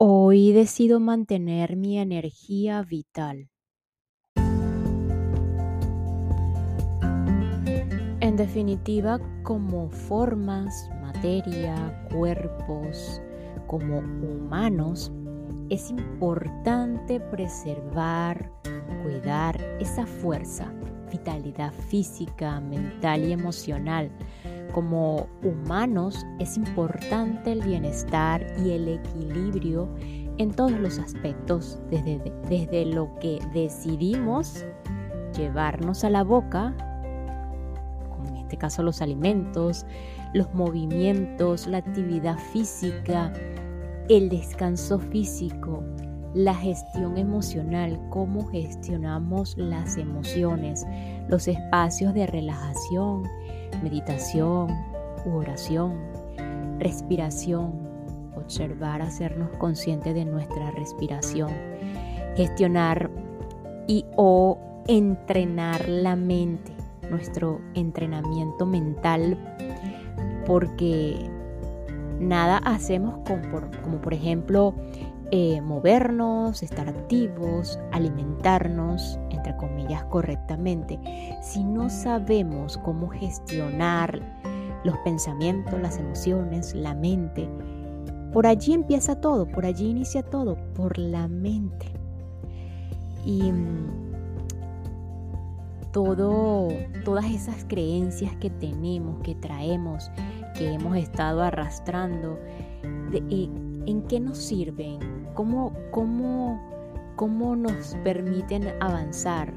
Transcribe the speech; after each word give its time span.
Hoy 0.00 0.52
decido 0.52 1.00
mantener 1.00 1.74
mi 1.74 1.98
energía 1.98 2.82
vital. 2.82 3.50
En 8.20 8.36
definitiva, 8.36 9.18
como 9.42 9.90
formas, 9.90 10.88
materia, 11.02 12.06
cuerpos, 12.12 13.20
como 13.66 13.98
humanos, 13.98 15.10
es 15.68 15.90
importante 15.90 17.18
preservar, 17.18 18.52
cuidar 19.02 19.60
esa 19.80 20.06
fuerza, 20.06 20.72
vitalidad 21.10 21.72
física, 21.72 22.60
mental 22.60 23.24
y 23.24 23.32
emocional 23.32 24.12
como 24.72 25.28
humanos 25.42 26.26
es 26.38 26.56
importante 26.56 27.52
el 27.52 27.62
bienestar 27.62 28.44
y 28.64 28.70
el 28.72 28.88
equilibrio 28.88 29.88
en 30.38 30.52
todos 30.52 30.72
los 30.72 30.98
aspectos, 30.98 31.80
desde, 31.90 32.18
desde 32.48 32.86
lo 32.86 33.14
que 33.20 33.40
decidimos 33.52 34.64
llevarnos 35.36 36.04
a 36.04 36.10
la 36.10 36.22
boca, 36.22 36.74
como 38.10 38.28
en 38.28 38.36
este 38.36 38.56
caso 38.56 38.82
los 38.82 39.02
alimentos, 39.02 39.84
los 40.34 40.52
movimientos, 40.54 41.66
la 41.66 41.78
actividad 41.78 42.38
física, 42.52 43.32
el 44.08 44.28
descanso 44.28 44.98
físico, 44.98 45.82
la 46.34 46.54
gestión 46.54 47.16
emocional, 47.16 47.98
cómo 48.10 48.46
gestionamos 48.48 49.56
las 49.56 49.96
emociones, 49.96 50.86
los 51.28 51.48
espacios 51.48 52.14
de 52.14 52.26
relajación, 52.26 53.24
meditación 53.82 54.68
oración, 55.36 55.94
respiración, 56.78 57.72
observar, 58.36 59.02
hacernos 59.02 59.50
conscientes 59.58 60.14
de 60.14 60.24
nuestra 60.24 60.70
respiración, 60.72 61.50
gestionar 62.36 63.10
y 63.86 64.04
o 64.16 64.58
entrenar 64.86 65.88
la 65.88 66.16
mente, 66.16 66.72
nuestro 67.10 67.60
entrenamiento 67.74 68.66
mental, 68.66 69.36
porque 70.46 71.30
nada 72.20 72.58
hacemos 72.58 73.20
como, 73.26 74.00
por 74.00 74.14
ejemplo 74.14 74.74
eh, 75.30 75.60
movernos, 75.60 76.62
estar 76.62 76.88
activos, 76.88 77.78
alimentarnos, 77.92 79.18
entre 79.48 79.56
comillas, 79.56 80.04
correctamente, 80.04 80.98
si 81.42 81.64
no 81.64 81.88
sabemos 81.88 82.78
cómo 82.78 83.08
gestionar 83.08 84.20
los 84.84 84.96
pensamientos, 84.98 85.80
las 85.80 85.98
emociones, 85.98 86.74
la 86.74 86.94
mente, 86.94 87.48
por 88.32 88.46
allí 88.46 88.74
empieza 88.74 89.20
todo, 89.20 89.46
por 89.46 89.64
allí 89.64 89.88
inicia 89.88 90.22
todo, 90.22 90.56
por 90.74 90.98
la 90.98 91.28
mente. 91.28 91.86
Y 93.24 93.50
mm, 93.50 93.86
todo, 95.92 96.68
todas 97.04 97.24
esas 97.26 97.64
creencias 97.64 98.36
que 98.36 98.50
tenemos, 98.50 99.20
que 99.22 99.34
traemos, 99.34 100.10
que 100.56 100.74
hemos 100.74 100.96
estado 100.96 101.42
arrastrando, 101.42 102.38
eh, 103.12 103.48
¿en 103.86 104.02
qué 104.02 104.20
nos 104.20 104.38
sirven? 104.38 105.18
cómo, 105.38 105.72
cómo, 105.92 106.60
cómo 107.18 107.56
nos 107.56 107.96
permiten 108.04 108.72
avanzar 108.78 109.52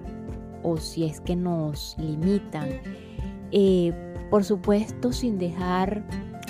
o 0.63 0.77
si 0.77 1.05
es 1.05 1.21
que 1.21 1.35
nos 1.35 1.95
limitan. 1.99 2.67
Eh, 3.51 3.93
por 4.31 4.43
supuesto, 4.43 5.13
sin 5.13 5.37
dejar 5.37 6.03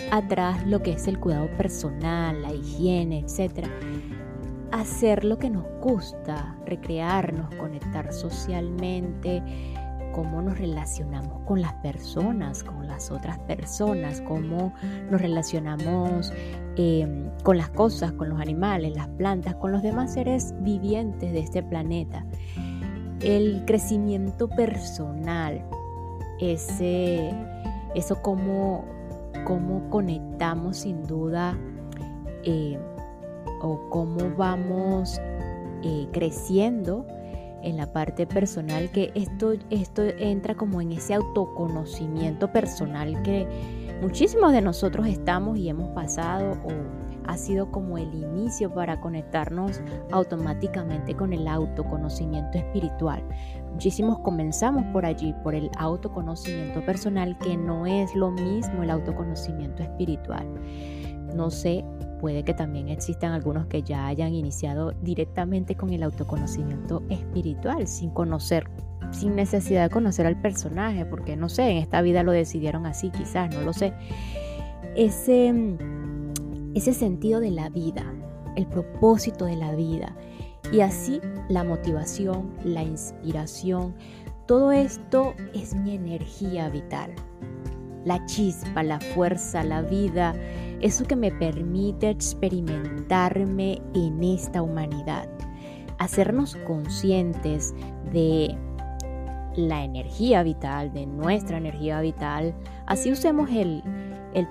atrás 0.10 0.66
lo 0.66 0.82
que 0.82 0.94
es 0.94 1.08
el 1.10 1.20
cuidado 1.20 1.50
personal, 1.58 2.42
la 2.42 2.54
higiene, 2.54 3.20
etc. 3.20 3.68
Hacer 4.72 5.26
lo 5.26 5.38
que 5.38 5.50
nos 5.50 5.66
gusta, 5.82 6.58
recrearnos, 6.66 7.54
conectar 7.56 8.14
socialmente, 8.14 9.44
cómo 10.12 10.42
nos 10.42 10.58
relacionamos 10.58 11.42
con 11.46 11.62
las 11.62 11.74
personas, 11.76 12.64
con 12.64 12.88
las 12.88 13.12
otras 13.12 13.40
personas, 13.40 14.22
cómo 14.22 14.74
nos 15.10 15.22
relacionamos 15.22 16.32
em, 16.76 17.30
con 17.44 17.58
las 17.58 17.70
cosas, 17.70 18.12
con 18.14 18.30
los 18.30 18.40
animales, 18.40 18.96
las 18.96 19.08
plantas, 19.10 19.56
con 19.56 19.72
los 19.72 19.82
demás 19.82 20.14
seres 20.14 20.54
vivientes 20.60 21.32
de 21.32 21.40
este 21.40 21.64
planeta. 21.64 22.26
El 23.22 23.64
crecimiento 23.66 24.48
personal, 24.50 25.64
ese, 26.40 27.32
eso 27.96 28.22
cómo, 28.22 28.86
cómo 29.46 29.90
conectamos 29.90 30.78
sin 30.78 31.06
duda 31.06 31.58
eh, 32.44 32.80
o 33.62 33.90
cómo 33.90 34.32
vamos 34.36 35.22
eh, 35.84 36.08
creciendo 36.12 37.06
en 37.64 37.78
la 37.78 37.92
parte 37.92 38.26
personal, 38.26 38.92
que 38.92 39.12
esto, 39.16 39.54
esto 39.70 40.04
entra 40.04 40.56
como 40.56 40.82
en 40.82 40.92
ese 40.92 41.14
autoconocimiento 41.14 42.52
personal 42.52 43.22
que 43.24 43.48
muchísimos 44.02 44.52
de 44.52 44.62
nosotros 44.62 45.08
estamos 45.08 45.58
y 45.58 45.70
hemos 45.70 45.90
pasado 45.90 46.58
o 46.64 47.02
ha 47.28 47.38
sido 47.38 47.72
como 47.72 47.98
el 47.98 48.14
inicio 48.14 48.74
para 48.74 49.00
conectarnos 49.00 49.82
automáticamente 50.12 51.16
con 51.16 51.34
el 51.34 51.48
autoconocimiento 51.48 52.58
espiritual. 52.58 53.24
Muchísimos 53.72 54.20
comenzamos 54.20 54.84
por 54.92 55.06
allí, 55.06 55.34
por 55.44 55.56
el 55.56 55.70
autoconocimiento 55.78 56.84
personal, 56.86 57.38
que 57.38 57.56
no 57.56 57.86
es 57.86 58.14
lo 58.16 58.32
mismo 58.32 58.84
el 58.84 58.90
autoconocimiento 58.90 59.84
espiritual. 59.84 60.46
No 61.36 61.50
sé 61.52 61.84
puede 62.22 62.44
que 62.44 62.54
también 62.54 62.88
existan 62.88 63.34
algunos 63.34 63.66
que 63.66 63.82
ya 63.82 64.06
hayan 64.06 64.34
iniciado 64.34 64.92
directamente 65.02 65.76
con 65.76 65.90
el 65.90 66.04
autoconocimiento 66.04 67.02
espiritual, 67.10 67.88
sin 67.88 68.12
conocer, 68.12 68.70
sin 69.10 69.36
necesidad 69.36 69.84
de 69.84 69.90
conocer 69.90 70.28
al 70.28 70.40
personaje, 70.40 71.04
porque 71.04 71.36
no 71.36 71.50
sé, 71.50 71.64
en 71.72 71.78
esta 71.78 72.02
vida 72.04 72.22
lo 72.22 72.32
decidieron 72.32 72.86
así, 72.86 73.10
quizás, 73.10 73.54
no 73.54 73.62
lo 73.62 73.74
sé. 73.74 73.94
Ese, 74.96 75.52
ese 76.76 76.94
sentido 76.94 77.40
de 77.40 77.50
la 77.50 77.70
vida, 77.70 78.06
el 78.56 78.68
propósito 78.68 79.46
de 79.46 79.56
la 79.56 79.74
vida, 79.74 80.16
y 80.72 80.82
así 80.82 81.20
la 81.50 81.64
motivación, 81.64 82.52
la 82.64 82.84
inspiración, 82.84 83.96
todo 84.46 84.72
esto 84.72 85.34
es 85.56 85.74
mi 85.74 85.96
energía 85.96 86.70
vital. 86.70 87.12
La 88.06 88.26
chispa, 88.26 88.84
la 88.84 89.00
fuerza, 89.00 89.64
la 89.64 89.82
vida, 89.82 90.34
eso 90.82 91.06
que 91.06 91.16
me 91.16 91.32
permite 91.32 92.10
experimentarme 92.10 93.82
en 93.94 94.24
esta 94.24 94.62
humanidad, 94.62 95.30
hacernos 96.00 96.56
conscientes 96.68 97.74
de 98.12 98.58
la 99.56 99.84
energía 99.84 100.44
vital, 100.44 100.92
de 100.94 101.06
nuestra 101.06 101.58
energía 101.58 102.02
vital, 102.02 102.54
así 102.88 103.12
usemos 103.12 103.50
el, 103.52 103.84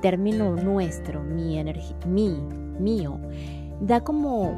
término 0.02 0.54
nuestro, 0.54 1.22
mi 1.22 1.58
energía, 1.58 1.96
mi, 2.06 2.30
mío, 2.78 3.18
da 3.80 4.00
como, 4.02 4.54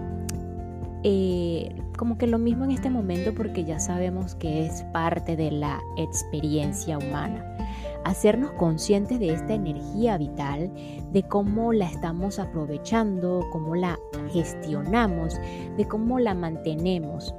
eh, 1.05 1.75
como 1.97 2.19
que 2.19 2.27
lo 2.27 2.38
mismo 2.38 2.65
en 2.65 2.72
este 2.72 2.91
momento 2.91 3.32
porque 3.34 3.65
ya 3.65 3.78
sabemos 3.78 4.34
que 4.34 4.66
es 4.66 4.82
parte 4.93 5.37
de 5.37 5.53
la 5.53 5.81
experiencia 5.97 6.99
humana 6.99 7.53
hacernos 8.04 8.52
conscientes 8.52 9.18
de 9.18 9.32
esta 9.32 9.54
energía 9.54 10.18
vital, 10.18 10.70
de 11.12 11.22
cómo 11.22 11.72
la 11.72 11.86
estamos 11.86 12.38
aprovechando, 12.38 13.46
cómo 13.50 13.74
la 13.74 13.98
gestionamos, 14.32 15.38
de 15.76 15.86
cómo 15.86 16.18
la 16.18 16.34
mantenemos. 16.34 17.34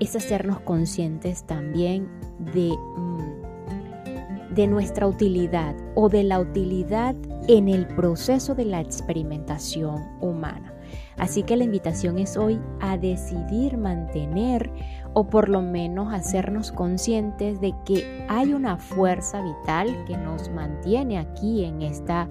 Es 0.00 0.14
hacernos 0.16 0.60
conscientes 0.60 1.44
también 1.44 2.08
de, 2.52 2.76
mm, 2.96 4.54
de 4.54 4.66
nuestra 4.66 5.06
utilidad 5.06 5.74
o 5.94 6.08
de 6.08 6.24
la 6.24 6.40
utilidad 6.40 7.14
en 7.48 7.68
el 7.68 7.86
proceso 7.86 8.54
de 8.54 8.64
la 8.64 8.80
experimentación 8.80 10.06
humana. 10.20 10.74
Así 11.16 11.42
que 11.42 11.56
la 11.56 11.64
invitación 11.64 12.18
es 12.18 12.36
hoy 12.36 12.60
a 12.80 12.96
decidir 12.96 13.76
mantener 13.76 14.70
o 15.14 15.28
por 15.28 15.48
lo 15.48 15.62
menos 15.62 16.12
hacernos 16.12 16.72
conscientes 16.72 17.60
de 17.60 17.74
que 17.84 18.24
hay 18.28 18.52
una 18.52 18.76
fuerza 18.76 19.42
vital 19.42 20.04
que 20.06 20.16
nos 20.16 20.50
mantiene 20.50 21.18
aquí 21.18 21.64
en 21.64 21.82
esta, 21.82 22.28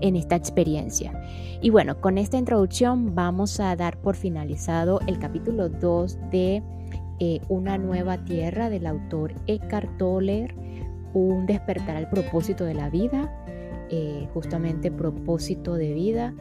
en 0.00 0.16
esta 0.16 0.36
experiencia. 0.36 1.12
Y 1.60 1.70
bueno, 1.70 2.00
con 2.00 2.18
esta 2.18 2.38
introducción 2.38 3.14
vamos 3.14 3.60
a 3.60 3.74
dar 3.76 3.98
por 3.98 4.16
finalizado 4.16 5.00
el 5.06 5.18
capítulo 5.18 5.68
2 5.68 6.18
de 6.30 6.62
eh, 7.20 7.40
Una 7.48 7.78
nueva 7.78 8.18
tierra 8.24 8.68
del 8.70 8.86
autor 8.86 9.34
Eckhart 9.46 9.96
Tolle, 9.98 10.54
un 11.14 11.46
despertar 11.46 11.96
al 11.96 12.08
propósito 12.08 12.64
de 12.64 12.74
la 12.74 12.90
vida. 12.90 13.32
Eh, 13.90 14.26
justamente 14.32 14.90
propósito 14.90 15.74
de 15.74 15.92
vida 15.92 16.34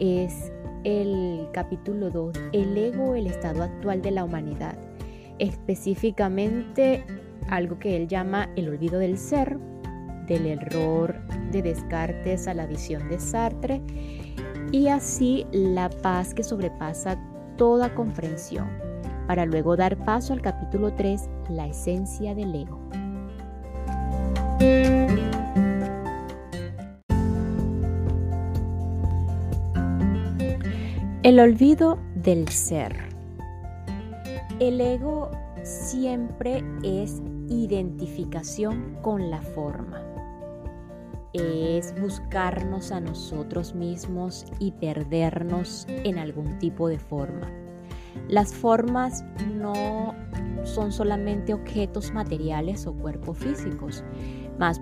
es 0.00 0.52
el 0.82 1.46
capítulo 1.52 2.10
2, 2.10 2.36
el 2.52 2.76
ego, 2.76 3.14
el 3.14 3.28
estado 3.28 3.62
actual 3.62 4.02
de 4.02 4.10
la 4.10 4.24
humanidad 4.24 4.76
específicamente 5.38 7.04
algo 7.48 7.78
que 7.78 7.96
él 7.96 8.08
llama 8.08 8.48
el 8.56 8.68
olvido 8.68 8.98
del 8.98 9.18
ser, 9.18 9.58
del 10.26 10.46
error 10.46 11.16
de 11.50 11.62
Descartes 11.62 12.46
a 12.46 12.54
la 12.54 12.66
visión 12.66 13.08
de 13.08 13.18
Sartre 13.18 13.80
y 14.70 14.88
así 14.88 15.46
la 15.50 15.88
paz 15.88 16.34
que 16.34 16.42
sobrepasa 16.42 17.18
toda 17.56 17.94
comprensión, 17.94 18.68
para 19.26 19.46
luego 19.46 19.76
dar 19.76 19.96
paso 20.04 20.32
al 20.32 20.42
capítulo 20.42 20.92
3, 20.92 21.28
la 21.50 21.66
esencia 21.66 22.34
del 22.34 22.54
ego. 22.54 22.78
El 31.22 31.40
olvido 31.40 31.98
del 32.14 32.48
ser. 32.48 33.07
El 34.60 34.80
ego 34.80 35.30
siempre 35.62 36.64
es 36.82 37.22
identificación 37.48 38.98
con 39.02 39.30
la 39.30 39.40
forma. 39.40 40.02
Es 41.32 41.94
buscarnos 42.00 42.90
a 42.90 42.98
nosotros 42.98 43.76
mismos 43.76 44.46
y 44.58 44.72
perdernos 44.72 45.86
en 45.88 46.18
algún 46.18 46.58
tipo 46.58 46.88
de 46.88 46.98
forma. 46.98 47.48
Las 48.26 48.52
formas 48.52 49.24
no 49.54 50.16
son 50.64 50.90
solamente 50.90 51.54
objetos 51.54 52.12
materiales 52.12 52.84
o 52.88 52.94
cuerpos 52.94 53.38
físicos, 53.38 54.02
más, 54.58 54.80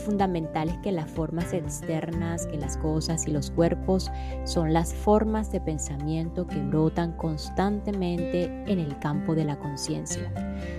fundamentales 0.00 0.76
que 0.78 0.92
las 0.92 1.10
formas 1.10 1.52
externas, 1.52 2.46
que 2.46 2.56
las 2.56 2.76
cosas 2.76 3.26
y 3.26 3.30
los 3.30 3.50
cuerpos, 3.50 4.10
son 4.44 4.72
las 4.72 4.94
formas 4.94 5.52
de 5.52 5.60
pensamiento 5.60 6.46
que 6.46 6.60
brotan 6.60 7.12
constantemente 7.12 8.44
en 8.44 8.78
el 8.78 8.98
campo 8.98 9.34
de 9.34 9.44
la 9.44 9.58
conciencia. 9.58 10.32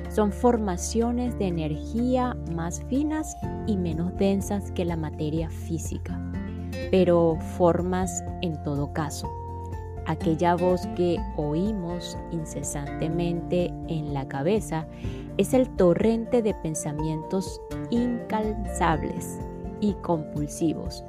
Son 0.09 0.31
formaciones 0.31 1.37
de 1.37 1.47
energía 1.47 2.35
más 2.53 2.83
finas 2.89 3.35
y 3.67 3.77
menos 3.77 4.15
densas 4.17 4.71
que 4.71 4.85
la 4.85 4.95
materia 4.95 5.49
física, 5.49 6.19
pero 6.91 7.37
formas 7.57 8.23
en 8.41 8.61
todo 8.63 8.93
caso 8.93 9.42
aquella 10.05 10.55
voz 10.55 10.85
que 10.95 11.17
oímos 11.37 12.17
incesantemente 12.31 13.73
en 13.87 14.13
la 14.13 14.27
cabeza 14.27 14.87
es 15.37 15.53
el 15.53 15.69
torrente 15.75 16.41
de 16.41 16.53
pensamientos 16.55 17.61
incansables 17.89 19.39
y 19.81 19.93
compulsivos. 19.95 21.03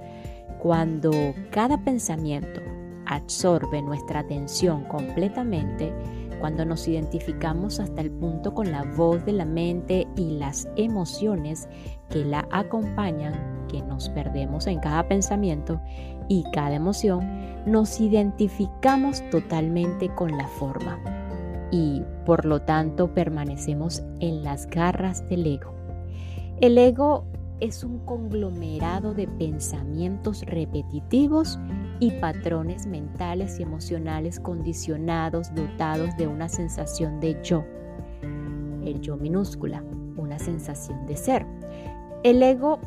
Cuando 0.61 1.11
cada 1.51 1.77
pensamiento 1.79 2.61
absorbe 3.07 3.83
nuestra 3.83 4.21
atención 4.21 4.85
completamente, 4.85 5.93
cuando 6.41 6.65
nos 6.65 6.89
identificamos 6.89 7.81
hasta 7.81 8.01
el 8.01 8.11
punto 8.11 8.53
con 8.55 8.71
la 8.71 8.83
voz 8.83 9.25
de 9.25 9.33
la 9.33 9.45
mente 9.45 10.07
y 10.17 10.39
las 10.39 10.69
emociones 10.77 11.69
que 12.11 12.25
la 12.25 12.47
acompañan, 12.51 13.67
que 13.69 13.83
nos 13.83 14.09
perdemos 14.11 14.67
en 14.67 14.79
cada 14.81 15.09
pensamiento 15.09 15.81
y 16.29 16.45
cada 16.53 16.75
emoción, 16.75 17.27
nos 17.67 18.01
identificamos 18.01 19.23
totalmente 19.31 20.09
con 20.15 20.37
la 20.37 20.47
forma 20.47 20.99
y 21.71 22.03
por 22.25 22.45
lo 22.45 22.63
tanto 22.63 23.13
permanecemos 23.13 24.03
en 24.21 24.45
las 24.45 24.67
garras 24.67 25.29
del 25.29 25.47
ego. 25.47 25.75
El 26.61 26.79
ego 26.79 27.25
es 27.61 27.83
un 27.83 27.99
conglomerado 28.01 29.15
de 29.15 29.27
pensamientos 29.27 30.43
repetitivos 30.43 31.59
y 32.01 32.11
patrones 32.13 32.87
mentales 32.87 33.59
y 33.59 33.63
emocionales 33.63 34.41
condicionados 34.41 35.55
dotados 35.55 36.17
de 36.17 36.27
una 36.27 36.49
sensación 36.49 37.21
de 37.21 37.41
yo, 37.43 37.65
el 38.85 39.01
yo 39.01 39.17
minúscula, 39.17 39.83
una 40.17 40.39
sensación 40.39 41.07
de 41.07 41.17
ser. 41.17 41.47
El 42.23 42.43
ego 42.43 42.79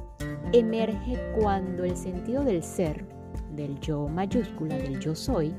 emerge 0.54 1.18
cuando 1.40 1.84
el 1.84 1.96
sentido 1.98 2.44
del 2.44 2.64
ser, 2.64 3.06
del 3.58 3.78
yo 3.82 4.08
mayúscula, 4.08 4.78
del 4.78 5.00
yo 5.00 5.14
soy, 5.16 5.54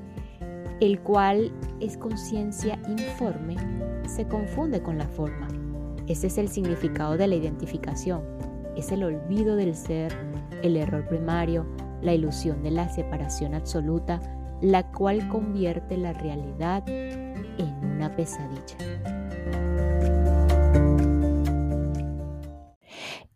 el 0.80 1.00
cual 1.00 1.52
es 1.80 1.98
conciencia 1.98 2.80
informe, 2.88 3.56
se 4.06 4.26
confunde 4.26 4.82
con 4.82 4.96
la 4.96 5.08
forma. 5.08 5.48
Ese 6.06 6.28
es 6.28 6.38
el 6.38 6.48
significado 6.48 7.18
de 7.18 7.26
la 7.26 7.34
identificación, 7.34 8.22
es 8.76 8.90
el 8.92 9.04
olvido 9.04 9.56
del 9.56 9.74
ser, 9.74 10.14
el 10.62 10.76
error 10.76 11.06
primario, 11.06 11.66
la 12.00 12.14
ilusión 12.14 12.62
de 12.62 12.70
la 12.70 12.88
separación 12.88 13.54
absoluta, 13.54 14.20
la 14.62 14.90
cual 14.92 15.28
convierte 15.28 15.98
la 15.98 16.12
realidad 16.12 16.88
en 16.88 17.74
una 17.84 18.14
pesadilla. 18.14 18.78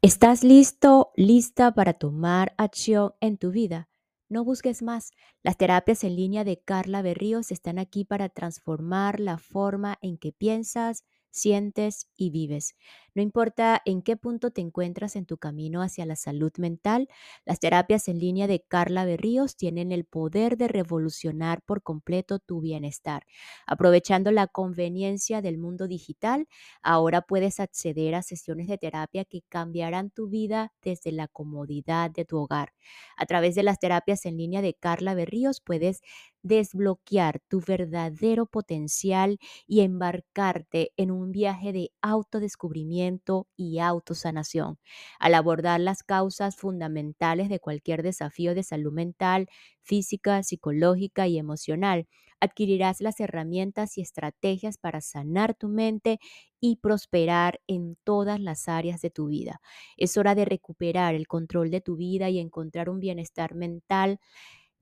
¿Estás 0.00 0.42
listo, 0.42 1.12
lista 1.16 1.74
para 1.74 1.92
tomar 1.92 2.54
acción 2.56 3.14
en 3.20 3.38
tu 3.38 3.50
vida? 3.50 3.88
No 4.32 4.44
busques 4.46 4.80
más. 4.82 5.10
Las 5.42 5.58
terapias 5.58 6.04
en 6.04 6.16
línea 6.16 6.42
de 6.42 6.58
Carla 6.58 7.02
Berríos 7.02 7.52
están 7.52 7.78
aquí 7.78 8.06
para 8.06 8.30
transformar 8.30 9.20
la 9.20 9.36
forma 9.36 9.98
en 10.00 10.16
que 10.16 10.32
piensas, 10.32 11.04
sientes 11.32 12.08
y 12.16 12.30
vives. 12.30 12.76
No 13.14 13.22
importa 13.22 13.82
en 13.84 14.02
qué 14.02 14.16
punto 14.16 14.50
te 14.52 14.60
encuentras 14.60 15.16
en 15.16 15.26
tu 15.26 15.36
camino 15.38 15.82
hacia 15.82 16.06
la 16.06 16.16
salud 16.16 16.52
mental, 16.58 17.08
las 17.44 17.60
terapias 17.60 18.08
en 18.08 18.18
línea 18.20 18.46
de 18.46 18.60
Carla 18.66 19.04
Berríos 19.04 19.56
tienen 19.56 19.92
el 19.92 20.04
poder 20.04 20.56
de 20.56 20.68
revolucionar 20.68 21.62
por 21.62 21.82
completo 21.82 22.38
tu 22.38 22.60
bienestar. 22.60 23.24
Aprovechando 23.66 24.30
la 24.30 24.46
conveniencia 24.46 25.42
del 25.42 25.58
mundo 25.58 25.88
digital, 25.88 26.48
ahora 26.82 27.22
puedes 27.22 27.60
acceder 27.60 28.14
a 28.14 28.22
sesiones 28.22 28.68
de 28.68 28.78
terapia 28.78 29.24
que 29.24 29.42
cambiarán 29.48 30.10
tu 30.10 30.28
vida 30.28 30.72
desde 30.82 31.12
la 31.12 31.28
comodidad 31.28 32.10
de 32.10 32.24
tu 32.24 32.38
hogar. 32.38 32.72
A 33.16 33.26
través 33.26 33.54
de 33.54 33.62
las 33.62 33.78
terapias 33.78 34.24
en 34.26 34.36
línea 34.36 34.62
de 34.62 34.74
Carla 34.74 35.14
Berríos 35.14 35.60
puedes 35.60 36.00
desbloquear 36.42 37.40
tu 37.48 37.60
verdadero 37.60 38.46
potencial 38.46 39.38
y 39.66 39.80
embarcarte 39.80 40.92
en 40.96 41.10
un 41.10 41.32
viaje 41.32 41.72
de 41.72 41.90
autodescubrimiento 42.02 43.48
y 43.56 43.78
autosanación. 43.78 44.78
Al 45.18 45.34
abordar 45.34 45.80
las 45.80 46.02
causas 46.02 46.56
fundamentales 46.56 47.48
de 47.48 47.60
cualquier 47.60 48.02
desafío 48.02 48.54
de 48.54 48.62
salud 48.62 48.92
mental, 48.92 49.48
física, 49.82 50.42
psicológica 50.42 51.26
y 51.28 51.38
emocional, 51.38 52.06
adquirirás 52.40 53.00
las 53.00 53.20
herramientas 53.20 53.96
y 53.98 54.02
estrategias 54.02 54.76
para 54.78 55.00
sanar 55.00 55.54
tu 55.54 55.68
mente 55.68 56.18
y 56.60 56.76
prosperar 56.76 57.60
en 57.66 57.96
todas 58.04 58.40
las 58.40 58.68
áreas 58.68 59.00
de 59.00 59.10
tu 59.10 59.26
vida. 59.26 59.60
Es 59.96 60.16
hora 60.16 60.34
de 60.34 60.44
recuperar 60.44 61.14
el 61.14 61.26
control 61.26 61.70
de 61.70 61.80
tu 61.80 61.96
vida 61.96 62.30
y 62.30 62.38
encontrar 62.38 62.88
un 62.88 63.00
bienestar 63.00 63.54
mental 63.54 64.18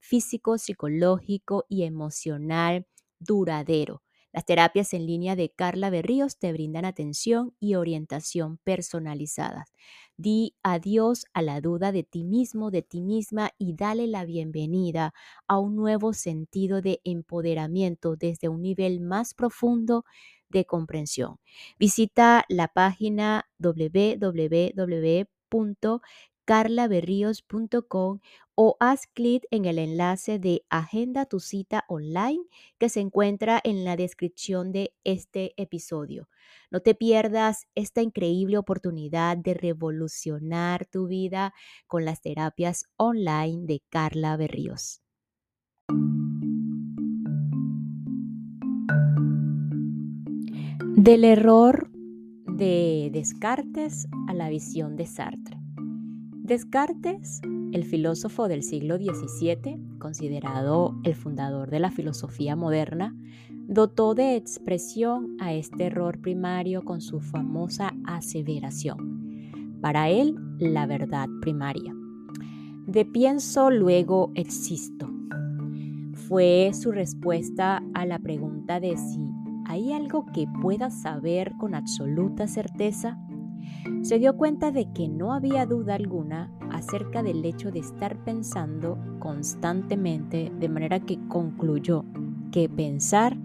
físico, 0.01 0.59
psicológico 0.59 1.65
y 1.69 1.85
emocional 1.85 2.87
duradero. 3.19 4.03
Las 4.33 4.45
terapias 4.47 4.95
en 4.95 5.07
línea 5.07 5.35
de 5.35 5.51
Carla 5.51 5.91
Berríos 5.91 6.39
te 6.39 6.53
brindan 6.53 6.85
atención 6.85 7.55
y 7.59 7.75
orientación 7.75 8.59
personalizadas. 8.65 9.73
Di 10.17 10.55
adiós 10.63 11.25
a 11.33 11.43
la 11.43 11.61
duda 11.61 11.93
de 11.93 12.05
ti 12.05 12.25
mismo, 12.25 12.71
de 12.71 12.83
ti 12.83 13.01
misma 13.01 13.51
y 13.59 13.75
dale 13.75 14.07
la 14.07 14.25
bienvenida 14.25 15.15
a 15.49 15.59
un 15.59 15.77
nuevo 15.77 16.13
sentido 16.13 16.81
de 16.83 17.01
empoderamiento 17.05 18.17
desde 18.17 18.49
un 18.49 18.63
nivel 18.63 19.01
más 19.01 19.35
profundo 19.35 20.05
de 20.49 20.65
comprensión. 20.65 21.39
Visita 21.79 22.45
la 22.49 22.69
página 22.69 23.49
www 23.59 25.27
carlaberríos.com 26.51 28.19
o 28.57 28.77
haz 28.81 29.07
clic 29.07 29.45
en 29.53 29.67
el 29.67 29.79
enlace 29.79 30.41
de 30.41 30.65
Agenda 30.69 31.25
tu 31.27 31.39
cita 31.39 31.85
online 31.87 32.43
que 32.77 32.89
se 32.89 32.99
encuentra 32.99 33.61
en 33.63 33.85
la 33.85 33.95
descripción 33.95 34.73
de 34.73 34.93
este 35.05 35.55
episodio. 35.57 36.29
No 36.73 36.81
te 36.81 36.97
pierdas 36.97 37.69
esta 37.77 38.03
increíble 38.03 38.59
oportunidad 38.59 39.37
de 39.37 39.55
revolucionar 39.55 40.87
tu 40.87 41.07
vida 41.07 41.55
con 41.87 42.05
las 42.05 42.21
terapias 42.21 42.87
online 42.97 43.67
de 43.67 43.85
Carla 43.89 44.37
Berríos. 44.37 45.03
Del 50.97 51.23
error 51.23 51.89
de 51.93 53.11
Descartes 53.13 54.09
a 54.27 54.35
la 54.35 54.49
visión 54.49 54.97
de 54.97 55.07
Sartre. 55.07 55.60
Descartes, 56.51 57.41
el 57.71 57.85
filósofo 57.85 58.49
del 58.49 58.65
siglo 58.65 58.97
XVII, 58.97 59.79
considerado 60.01 60.99
el 61.05 61.15
fundador 61.15 61.71
de 61.71 61.79
la 61.79 61.93
filosofía 61.93 62.57
moderna, 62.57 63.15
dotó 63.69 64.17
de 64.17 64.35
expresión 64.35 65.37
a 65.39 65.53
este 65.53 65.85
error 65.85 66.21
primario 66.21 66.85
con 66.85 67.03
su 67.03 67.21
famosa 67.21 67.93
aseveración. 68.05 69.79
Para 69.81 70.09
él, 70.09 70.35
la 70.59 70.87
verdad 70.87 71.29
primaria. 71.41 71.95
De 72.85 73.05
pienso, 73.05 73.71
luego 73.71 74.33
existo. 74.35 75.09
Fue 76.15 76.73
su 76.75 76.91
respuesta 76.91 77.81
a 77.95 78.05
la 78.07 78.19
pregunta 78.19 78.81
de 78.81 78.97
si 78.97 79.21
hay 79.67 79.93
algo 79.93 80.27
que 80.35 80.49
pueda 80.61 80.91
saber 80.91 81.53
con 81.61 81.77
absoluta 81.77 82.49
certeza 82.49 83.17
se 84.03 84.19
dio 84.19 84.37
cuenta 84.37 84.71
de 84.71 84.93
que 84.93 85.09
no 85.09 85.33
había 85.33 85.67
duda 85.67 85.95
alguna 85.95 86.51
acerca 86.71 87.23
del 87.23 87.45
hecho 87.45 87.71
de 87.71 87.81
estar 87.81 88.17
pensando 88.25 88.99
constantemente, 89.19 90.53
de 90.59 90.69
manera 90.69 91.01
que 91.01 91.19
concluyó 91.29 92.05
que 92.53 92.69
pensar 92.69 93.37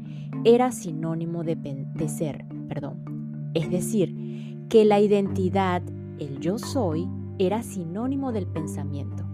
era 0.44 0.72
sinónimo 0.72 1.44
de, 1.44 2.08
ser, 2.08 2.46
perdón. 2.68 3.52
Es 3.54 3.70
decir, 3.70 4.66
que 4.70 4.86
la 4.86 5.00
identidad, 5.00 5.82
el 6.20 6.40
yo 6.40 6.58
soy, 6.58 7.08
era 7.38 7.64
sinónimo 7.64 8.32
del 8.32 8.48
pensamiento. 8.48 9.26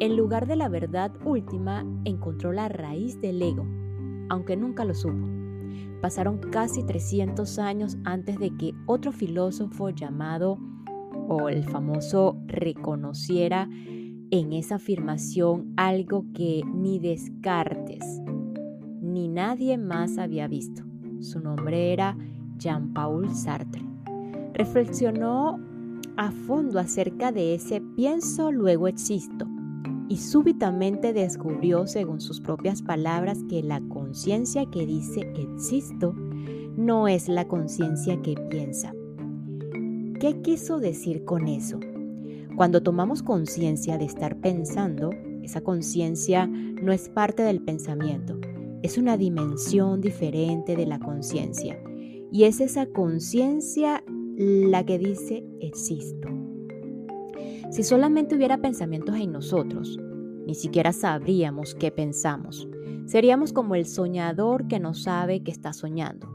En 0.00 0.16
lugar 0.16 0.46
de 0.46 0.56
la 0.56 0.68
verdad 0.68 1.12
última, 1.24 1.84
encontró 2.04 2.52
la 2.52 2.68
raíz 2.68 3.20
del 3.20 3.40
ego, 3.40 3.64
aunque 4.28 4.56
nunca 4.56 4.84
lo 4.84 4.94
supo. 4.94 5.43
Pasaron 6.00 6.38
casi 6.38 6.84
300 6.84 7.58
años 7.58 7.96
antes 8.04 8.38
de 8.38 8.50
que 8.56 8.74
otro 8.86 9.12
filósofo 9.12 9.90
llamado 9.90 10.58
o 11.28 11.48
el 11.48 11.64
famoso 11.64 12.36
reconociera 12.46 13.68
en 14.30 14.52
esa 14.52 14.76
afirmación 14.76 15.72
algo 15.76 16.24
que 16.34 16.62
ni 16.74 16.98
Descartes 16.98 18.20
ni 19.14 19.28
nadie 19.28 19.78
más 19.78 20.18
había 20.18 20.48
visto. 20.48 20.82
Su 21.20 21.38
nombre 21.38 21.92
era 21.92 22.16
Jean-Paul 22.58 23.30
Sartre. 23.30 23.82
Reflexionó 24.52 25.60
a 26.16 26.32
fondo 26.32 26.80
acerca 26.80 27.30
de 27.30 27.54
ese 27.54 27.80
pienso 27.80 28.50
luego 28.50 28.88
existo 28.88 29.46
y 30.08 30.18
súbitamente 30.18 31.12
descubrió, 31.12 31.86
según 31.86 32.20
sus 32.20 32.40
propias 32.40 32.82
palabras, 32.82 33.42
que 33.48 33.62
la 33.62 33.80
conciencia 34.14 34.64
que 34.70 34.86
dice 34.86 35.22
existo 35.34 36.14
no 36.76 37.08
es 37.08 37.26
la 37.26 37.48
conciencia 37.48 38.22
que 38.22 38.36
piensa. 38.48 38.94
¿Qué 40.20 40.40
quiso 40.40 40.78
decir 40.78 41.24
con 41.24 41.48
eso? 41.48 41.80
Cuando 42.54 42.80
tomamos 42.80 43.24
conciencia 43.24 43.98
de 43.98 44.04
estar 44.04 44.36
pensando, 44.36 45.10
esa 45.42 45.62
conciencia 45.62 46.46
no 46.46 46.92
es 46.92 47.08
parte 47.08 47.42
del 47.42 47.60
pensamiento, 47.60 48.38
es 48.84 48.98
una 48.98 49.16
dimensión 49.16 50.00
diferente 50.00 50.76
de 50.76 50.86
la 50.86 51.00
conciencia. 51.00 51.76
Y 52.30 52.44
es 52.44 52.60
esa 52.60 52.86
conciencia 52.86 54.04
la 54.36 54.86
que 54.86 54.96
dice 54.96 55.44
existo. 55.58 56.28
Si 57.72 57.82
solamente 57.82 58.36
hubiera 58.36 58.58
pensamientos 58.58 59.16
en 59.16 59.32
nosotros, 59.32 59.98
ni 60.46 60.54
siquiera 60.54 60.92
sabríamos 60.92 61.74
qué 61.74 61.90
pensamos. 61.90 62.68
Seríamos 63.06 63.52
como 63.52 63.74
el 63.74 63.86
soñador 63.86 64.66
que 64.68 64.80
no 64.80 64.94
sabe 64.94 65.42
que 65.42 65.50
está 65.50 65.72
soñando. 65.72 66.28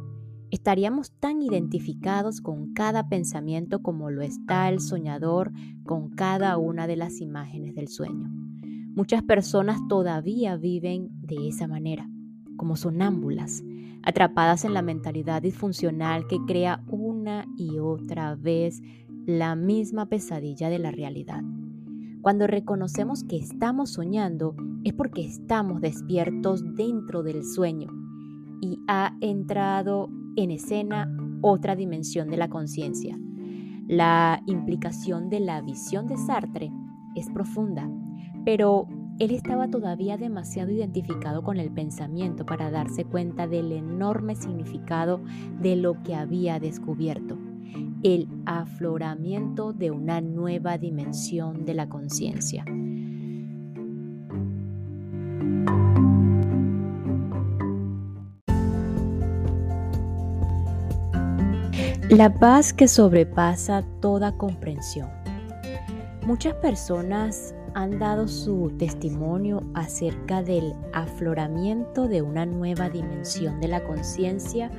Estaríamos 0.51 1.11
tan 1.11 1.41
identificados 1.41 2.41
con 2.41 2.73
cada 2.73 3.07
pensamiento 3.07 3.81
como 3.81 4.09
lo 4.09 4.21
está 4.21 4.69
el 4.69 4.79
soñador 4.79 5.51
con 5.83 6.09
cada 6.09 6.57
una 6.57 6.87
de 6.87 6.95
las 6.95 7.21
imágenes 7.21 7.75
del 7.75 7.87
sueño. 7.87 8.29
Muchas 8.95 9.23
personas 9.23 9.79
todavía 9.87 10.57
viven 10.57 11.09
de 11.21 11.47
esa 11.47 11.67
manera, 11.67 12.09
como 12.57 12.75
sonámbulas, 12.75 13.63
atrapadas 14.03 14.65
en 14.65 14.73
la 14.73 14.81
mentalidad 14.81 15.41
disfuncional 15.41 16.27
que 16.27 16.39
crea 16.47 16.83
una 16.87 17.45
y 17.55 17.77
otra 17.77 18.35
vez 18.35 18.81
la 19.25 19.55
misma 19.55 20.07
pesadilla 20.07 20.69
de 20.69 20.79
la 20.79 20.91
realidad. 20.91 21.43
Cuando 22.21 22.47
reconocemos 22.47 23.23
que 23.23 23.37
estamos 23.37 23.91
soñando 23.91 24.53
es 24.83 24.93
porque 24.93 25.23
estamos 25.23 25.79
despiertos 25.79 26.61
dentro 26.75 27.23
del 27.23 27.45
sueño 27.45 27.87
y 28.61 28.77
ha 28.89 29.15
entrado 29.21 30.09
en 30.35 30.51
escena 30.51 31.09
otra 31.41 31.77
dimensión 31.77 32.29
de 32.29 32.35
la 32.35 32.49
conciencia. 32.49 33.17
La 33.87 34.43
implicación 34.47 35.29
de 35.29 35.39
la 35.39 35.61
visión 35.61 36.07
de 36.07 36.17
Sartre 36.17 36.73
es 37.15 37.29
profunda, 37.29 37.89
pero 38.43 38.87
él 39.19 39.31
estaba 39.31 39.69
todavía 39.69 40.17
demasiado 40.17 40.71
identificado 40.71 41.41
con 41.41 41.57
el 41.57 41.71
pensamiento 41.71 42.45
para 42.45 42.69
darse 42.69 43.05
cuenta 43.05 43.47
del 43.47 43.71
enorme 43.71 44.35
significado 44.35 45.21
de 45.61 45.77
lo 45.77 46.03
que 46.03 46.15
había 46.15 46.59
descubierto 46.59 47.37
el 48.03 48.27
afloramiento 48.45 49.73
de 49.73 49.91
una 49.91 50.21
nueva 50.21 50.77
dimensión 50.77 51.65
de 51.65 51.73
la 51.73 51.89
conciencia. 51.89 52.65
La 62.09 62.33
paz 62.33 62.73
que 62.73 62.87
sobrepasa 62.87 63.83
toda 64.01 64.31
comprensión. 64.31 65.09
Muchas 66.25 66.55
personas 66.55 67.53
han 67.75 67.99
dado 67.99 68.27
su 68.27 68.73
testimonio 68.79 69.61
acerca 69.75 70.41
del 70.41 70.73
afloramiento 70.93 72.07
de 72.07 72.21
una 72.21 72.45
nueva 72.45 72.89
dimensión 72.89 73.59
de 73.59 73.67
la 73.67 73.83
conciencia 73.83 74.71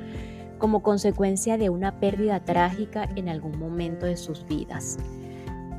como 0.60 0.84
consecuencia 0.84 1.58
de 1.58 1.70
una 1.70 1.98
pérdida 1.98 2.38
trágica 2.44 3.08
en 3.16 3.28
algún 3.28 3.58
momento 3.58 4.06
de 4.06 4.16
sus 4.16 4.46
vidas. 4.46 4.98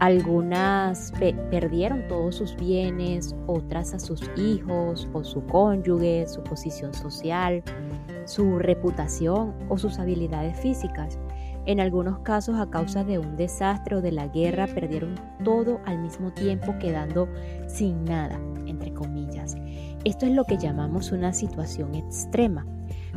Algunas 0.01 1.13
perdieron 1.51 2.07
todos 2.07 2.35
sus 2.35 2.55
bienes, 2.55 3.35
otras 3.45 3.93
a 3.93 3.99
sus 3.99 4.29
hijos 4.35 5.07
o 5.13 5.23
su 5.23 5.45
cónyuge, 5.45 6.25
su 6.27 6.43
posición 6.43 6.91
social, 6.95 7.61
su 8.25 8.57
reputación 8.57 9.53
o 9.69 9.77
sus 9.77 9.99
habilidades 9.99 10.59
físicas. 10.59 11.19
En 11.67 11.79
algunos 11.79 12.19
casos 12.19 12.55
a 12.59 12.71
causa 12.71 13.03
de 13.03 13.19
un 13.19 13.37
desastre 13.37 13.97
o 13.97 14.01
de 14.01 14.11
la 14.11 14.27
guerra 14.27 14.65
perdieron 14.65 15.13
todo 15.43 15.79
al 15.85 15.99
mismo 15.99 16.33
tiempo 16.33 16.73
quedando 16.79 17.29
sin 17.67 18.03
nada, 18.03 18.39
entre 18.65 18.91
comillas. 18.93 19.55
Esto 20.03 20.25
es 20.25 20.31
lo 20.31 20.45
que 20.45 20.57
llamamos 20.57 21.11
una 21.11 21.31
situación 21.31 21.93
extrema. 21.93 22.65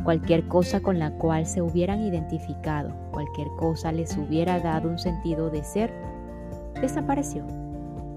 Cualquier 0.05 0.47
cosa 0.47 0.81
con 0.81 0.99
la 0.99 1.11
cual 1.11 1.47
se 1.47 1.63
hubieran 1.63 2.01
identificado, 2.01 2.93
cualquier 3.11 3.47
cosa 3.57 3.91
les 3.91 4.15
hubiera 4.15 4.59
dado 4.59 4.87
un 4.87 4.99
sentido 4.99 5.49
de 5.49 5.63
ser, 5.63 5.91
desapareció. 6.79 7.43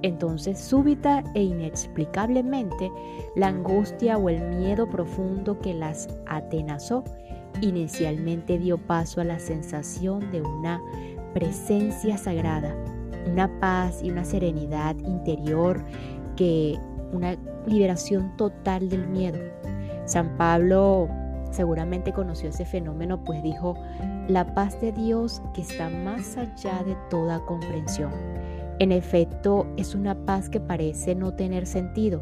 Entonces, 0.02 0.60
súbita 0.60 1.24
e 1.34 1.42
inexplicablemente, 1.42 2.92
la 3.34 3.48
angustia 3.48 4.18
o 4.18 4.28
el 4.28 4.40
miedo 4.58 4.88
profundo 4.88 5.58
que 5.60 5.72
las 5.72 6.08
atenazó 6.26 7.04
inicialmente 7.62 8.58
dio 8.58 8.76
paso 8.78 9.22
a 9.22 9.24
la 9.24 9.38
sensación 9.38 10.30
de 10.30 10.42
una 10.42 10.82
presencia 11.32 12.18
sagrada, 12.18 12.76
una 13.32 13.48
paz 13.60 14.02
y 14.02 14.10
una 14.10 14.24
serenidad 14.24 14.94
interior 14.98 15.82
que 16.36 16.78
una 17.12 17.36
liberación 17.66 18.36
total 18.36 18.90
del 18.90 19.08
miedo. 19.08 19.38
San 20.04 20.36
Pablo 20.36 21.08
seguramente 21.50 22.12
conoció 22.12 22.50
ese 22.50 22.64
fenómeno, 22.64 23.24
pues 23.24 23.42
dijo, 23.42 23.74
la 24.28 24.54
paz 24.54 24.80
de 24.80 24.92
Dios 24.92 25.42
que 25.54 25.62
está 25.62 25.88
más 25.88 26.36
allá 26.36 26.82
de 26.84 26.96
toda 27.10 27.44
comprensión. 27.46 28.12
En 28.78 28.92
efecto, 28.92 29.66
es 29.76 29.94
una 29.94 30.14
paz 30.24 30.48
que 30.48 30.60
parece 30.60 31.14
no 31.14 31.34
tener 31.34 31.66
sentido 31.66 32.20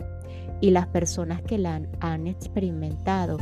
y 0.61 0.71
las 0.71 0.87
personas 0.87 1.43
que 1.43 1.59
la 1.59 1.83
han, 2.01 2.27
experimentado 2.27 3.37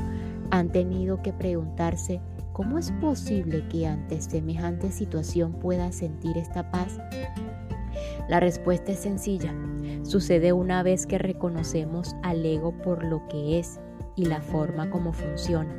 han 0.51 0.71
tenido 0.71 1.23
que 1.23 1.33
preguntarse, 1.33 2.21
¿cómo 2.53 2.79
es 2.79 2.91
posible 3.01 3.67
que 3.69 3.87
ante 3.87 4.21
semejante 4.21 4.91
situación 4.91 5.53
pueda 5.53 5.93
sentir 5.93 6.37
esta 6.37 6.71
paz? 6.71 6.99
La 8.29 8.41
respuesta 8.41 8.93
es 8.93 9.01
sencilla. 9.01 9.55
Sucede 10.03 10.53
una 10.53 10.83
vez 10.83 11.07
que 11.07 11.19
reconocemos 11.19 12.17
al 12.23 12.45
ego 12.45 12.73
por 12.83 13.05
lo 13.05 13.27
que 13.29 13.59
es 13.59 13.81
y 14.17 14.27
la 14.27 14.41
forma 14.41 14.91
como 14.91 15.13
funciona. 15.13 15.75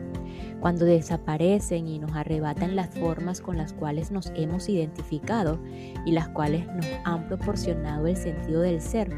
Cuando 0.60 0.86
desaparecen 0.86 1.88
y 1.88 2.00
nos 2.00 2.14
arrebatan 2.14 2.76
las 2.76 2.90
formas 2.90 3.42
con 3.42 3.58
las 3.58 3.74
cuales 3.74 4.12
nos 4.12 4.32
hemos 4.36 4.68
identificado 4.68 5.60
y 6.06 6.12
las 6.12 6.30
cuales 6.30 6.66
nos 6.68 6.86
han 7.04 7.28
proporcionado 7.28 8.08
el 8.08 8.18
sentido 8.18 8.62
del 8.62 8.82
ser, 8.82 9.10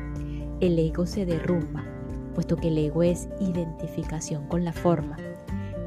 el 0.60 0.78
ego 0.78 1.06
se 1.06 1.26
derrumba, 1.26 1.84
puesto 2.34 2.56
que 2.56 2.68
el 2.68 2.78
ego 2.78 3.04
es 3.04 3.30
identificación 3.40 4.48
con 4.48 4.66
la 4.66 4.74
forma. 4.74 5.18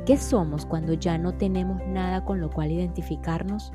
¿Qué 0.06 0.16
somos 0.16 0.64
cuando 0.64 0.94
ya 0.94 1.18
no 1.18 1.34
tenemos 1.34 1.80
nada 1.86 2.24
con 2.24 2.40
lo 2.40 2.50
cual 2.50 2.70
identificarnos? 2.70 3.72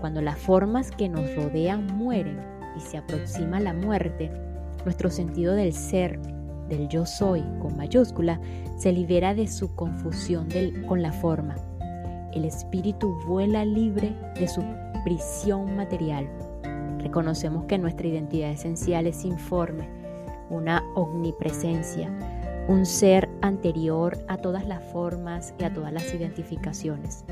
Cuando 0.00 0.22
las 0.22 0.38
formas 0.38 0.90
que 0.90 1.08
nos 1.08 1.34
rodean 1.34 1.86
mueren 1.86 2.40
y 2.76 2.80
se 2.80 2.98
aproxima 2.98 3.60
la 3.60 3.74
muerte, 3.74 4.30
nuestro 4.84 5.10
sentido 5.10 5.54
del 5.54 5.72
ser 5.72 6.20
del 6.70 6.88
yo 6.88 7.04
soy 7.04 7.44
con 7.60 7.76
mayúscula 7.76 8.40
se 8.78 8.92
libera 8.92 9.34
de 9.34 9.46
su 9.46 9.74
confusión 9.74 10.48
con 10.88 11.02
la 11.02 11.12
forma. 11.12 11.56
El 12.32 12.46
espíritu 12.46 13.18
vuela 13.26 13.64
libre 13.64 14.16
de 14.36 14.48
su 14.48 14.62
prisión 15.04 15.76
material. 15.76 16.26
Reconocemos 17.00 17.64
que 17.64 17.76
nuestra 17.76 18.06
identidad 18.06 18.50
esencial 18.50 19.06
es 19.06 19.24
informe, 19.24 19.88
una 20.48 20.82
omnipresencia, 20.94 22.08
un 22.68 22.86
ser 22.86 23.28
anterior 23.42 24.16
a 24.28 24.36
todas 24.36 24.66
las 24.66 24.82
formas 24.92 25.54
y 25.58 25.64
a 25.64 25.72
todas 25.72 25.92
las 25.92 26.14
identificaciones. 26.14 27.24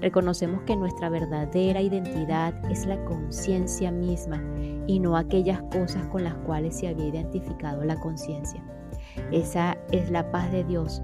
Reconocemos 0.00 0.62
que 0.62 0.76
nuestra 0.76 1.10
verdadera 1.10 1.82
identidad 1.82 2.54
es 2.70 2.86
la 2.86 3.02
conciencia 3.04 3.92
misma 3.92 4.42
y 4.86 4.98
no 4.98 5.16
aquellas 5.16 5.62
cosas 5.64 6.06
con 6.08 6.24
las 6.24 6.34
cuales 6.46 6.76
se 6.76 6.88
había 6.88 7.06
identificado 7.06 7.84
la 7.84 8.00
conciencia. 8.00 8.64
Esa 9.32 9.76
es 9.92 10.10
la 10.10 10.30
paz 10.30 10.50
de 10.52 10.64
Dios. 10.64 11.02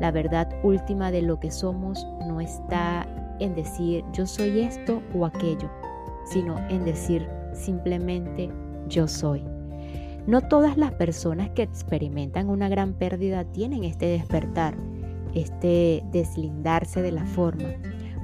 La 0.00 0.10
verdad 0.10 0.48
última 0.62 1.10
de 1.10 1.22
lo 1.22 1.38
que 1.38 1.50
somos 1.50 2.06
no 2.26 2.40
está 2.40 3.06
en 3.40 3.54
decir 3.54 4.04
yo 4.12 4.26
soy 4.26 4.60
esto 4.60 5.02
o 5.14 5.26
aquello, 5.26 5.70
sino 6.24 6.56
en 6.68 6.84
decir 6.84 7.28
simplemente 7.52 8.50
yo 8.88 9.08
soy. 9.08 9.44
No 10.26 10.40
todas 10.40 10.76
las 10.76 10.92
personas 10.92 11.50
que 11.50 11.62
experimentan 11.62 12.48
una 12.48 12.68
gran 12.68 12.94
pérdida 12.94 13.44
tienen 13.44 13.84
este 13.84 14.06
despertar, 14.06 14.74
este 15.34 16.02
deslindarse 16.12 17.02
de 17.02 17.12
la 17.12 17.26
forma. 17.26 17.64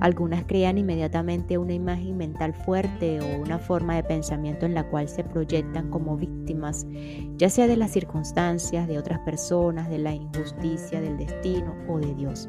Algunas 0.00 0.44
crean 0.44 0.78
inmediatamente 0.78 1.58
una 1.58 1.74
imagen 1.74 2.16
mental 2.16 2.54
fuerte 2.54 3.20
o 3.20 3.42
una 3.42 3.58
forma 3.58 3.96
de 3.96 4.02
pensamiento 4.02 4.64
en 4.64 4.74
la 4.74 4.88
cual 4.88 5.08
se 5.08 5.24
proyectan 5.24 5.90
como 5.90 6.16
víctimas, 6.16 6.86
ya 7.36 7.50
sea 7.50 7.66
de 7.66 7.76
las 7.76 7.90
circunstancias, 7.90 8.88
de 8.88 8.98
otras 8.98 9.18
personas, 9.20 9.90
de 9.90 9.98
la 9.98 10.14
injusticia, 10.14 11.02
del 11.02 11.18
destino 11.18 11.74
o 11.86 11.98
de 11.98 12.14
Dios. 12.14 12.48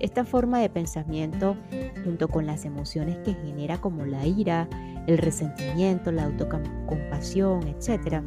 Esta 0.00 0.24
forma 0.24 0.60
de 0.60 0.70
pensamiento, 0.70 1.56
junto 2.04 2.28
con 2.28 2.46
las 2.46 2.64
emociones 2.64 3.18
que 3.18 3.34
genera 3.34 3.78
como 3.78 4.06
la 4.06 4.26
ira, 4.26 4.66
el 5.06 5.18
resentimiento, 5.18 6.10
la 6.10 6.24
autocompasión, 6.24 7.66
etc., 7.68 8.22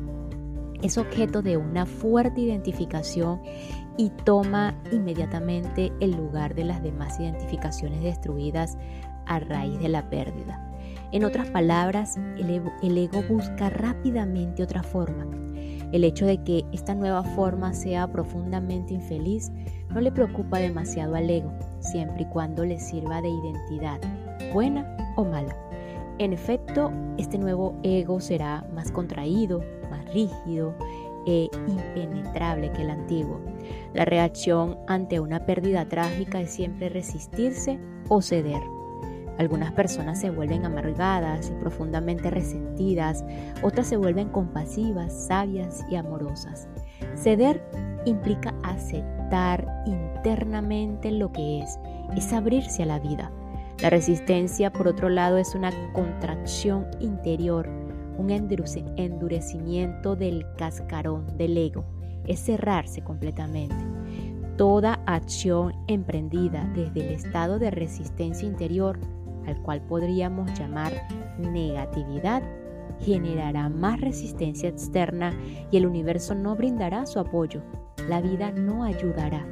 es 0.84 0.98
objeto 0.98 1.42
de 1.42 1.58
una 1.58 1.86
fuerte 1.86 2.42
identificación 2.42 3.42
y 3.98 4.10
toma 4.10 4.76
inmediatamente 4.92 5.92
el 6.00 6.12
lugar 6.12 6.56
de 6.56 6.64
las 6.64 6.82
demás 6.82 7.20
identificaciones 7.20 8.02
destruidas 8.02 8.78
a 9.26 9.40
raíz 9.40 9.80
de 9.80 9.90
la 9.90 10.10
pérdida. 10.10 10.68
En 11.12 11.26
otras 11.26 11.50
palabras, 11.50 12.18
el 12.38 12.98
ego, 12.98 13.24
busca 13.30 13.70
rápidamente 13.70 14.64
otra 14.64 14.82
forma. 14.82 15.26
El 15.92 16.06
hecho 16.06 16.26
de 16.26 16.42
que 16.42 16.64
esta 16.72 16.96
nueva 16.96 17.24
forma 17.24 17.74
sea 17.74 18.10
profundamente 18.10 18.94
infeliz 18.94 19.52
no 19.90 20.00
le 20.00 20.12
preocupa 20.12 20.60
demasiado 20.60 21.16
al 21.16 21.30
ego, 21.30 21.52
siempre 21.80 22.24
y 22.24 22.26
cuando 22.28 22.64
le 22.64 22.80
sirva 22.80 23.22
de 23.22 23.30
identidad, 23.30 24.00
buena 24.54 24.96
o 25.18 25.26
mala. 25.26 25.56
En 26.18 26.32
efecto, 26.32 26.92
este 27.18 27.38
nuevo 27.38 27.76
ego 27.84 28.22
será 28.22 28.66
más 28.74 28.92
contraído, 28.92 29.62
más 29.90 30.06
rígido 30.14 30.74
e 31.26 31.50
impenetrable 31.68 32.72
que 32.72 32.82
el 32.84 32.90
antiguo. 32.90 33.40
La 33.94 34.06
reacción 34.06 34.78
ante 34.88 35.20
una 35.20 35.46
pérdida 35.46 35.86
trágica 35.86 36.42
es 36.42 36.52
siempre 36.52 36.90
resistirse 36.90 37.80
o 38.10 38.22
ceder. 38.22 38.62
Algunas 39.38 39.72
personas 39.72 40.20
se 40.20 40.30
vuelven 40.30 40.66
amargadas 40.66 41.50
y 41.50 41.60
profundamente 41.60 42.30
resentidas, 42.30 43.24
otras 43.64 43.88
se 43.88 43.98
vuelven 43.98 44.30
compasivas, 44.30 45.28
sabias 45.28 45.84
y 45.90 45.96
amorosas. 45.96 46.68
Ceder 47.16 47.64
implica 48.06 48.54
aceptar 48.64 49.66
internamente 49.86 51.12
lo 51.12 51.32
que 51.32 51.62
es, 51.62 51.80
es 52.16 52.32
abrirse 52.34 52.84
a 52.84 52.88
la 52.88 53.00
vida. 53.00 53.32
La 53.82 53.90
resistencia, 53.90 54.72
por 54.72 54.88
otro 54.88 55.10
lado, 55.10 55.38
es 55.38 55.56
una 55.56 55.72
contracción 55.94 56.86
interior 57.00 57.68
un 58.18 58.30
endurecimiento 58.30 60.16
del 60.16 60.46
cascarón 60.58 61.26
del 61.38 61.58
ego, 61.58 61.86
es 62.26 62.40
cerrarse 62.40 63.04
completamente. 63.04 63.76
Toda 64.58 65.02
acción 65.06 65.74
emprendida 65.88 66.70
desde 66.76 67.08
el 67.08 67.14
estado 67.14 67.58
de 67.58 67.72
resistencia 67.72 68.48
interior, 68.48 69.00
al 69.48 69.62
cual 69.62 69.82
podríamos 69.82 70.52
llamar 70.60 70.94
negatividad, 71.40 72.44
generará 73.00 73.70
más 73.70 74.00
resistencia 74.00 74.70
externa 74.70 75.34
y 75.72 75.78
el 75.78 75.86
universo 75.86 76.36
no 76.36 76.56
brindará 76.56 77.06
su 77.06 77.20
apoyo. 77.20 77.62
La 78.08 78.22
vida 78.22 78.52
no 78.52 78.84
ayudará. 78.84 79.46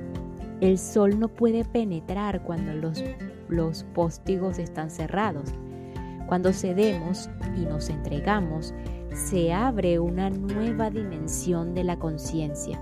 El 0.62 0.78
sol 0.78 1.20
no 1.20 1.30
puede 1.30 1.64
penetrar 1.64 2.44
cuando 2.44 2.74
los, 2.74 3.04
los 3.48 3.84
póstigos 3.96 4.60
están 4.60 4.90
cerrados. 4.90 5.54
Cuando 6.30 6.54
cedemos 6.54 7.28
y 7.58 7.62
nos 7.62 7.90
entregamos, 7.90 8.76
se 9.16 9.52
abre 9.52 9.98
una 9.98 10.30
nueva 10.30 10.92
dimensión 10.92 11.74
de 11.74 11.84
la 11.84 11.98
conciencia. 11.98 12.80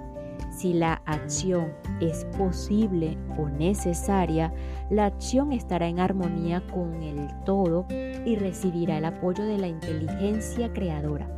Si 0.51 0.73
la 0.73 1.01
acción 1.05 1.71
es 2.01 2.25
posible 2.37 3.17
o 3.37 3.47
necesaria, 3.47 4.53
la 4.89 5.05
acción 5.05 5.53
estará 5.53 5.87
en 5.87 6.01
armonía 6.01 6.61
con 6.73 7.01
el 7.01 7.29
todo 7.45 7.85
y 7.89 8.35
recibirá 8.35 8.97
el 8.97 9.05
apoyo 9.05 9.45
de 9.45 9.57
la 9.57 9.69
inteligencia 9.69 10.73
creadora, 10.73 11.29